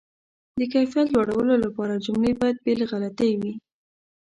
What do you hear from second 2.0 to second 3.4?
جملې باید بې له غلطۍ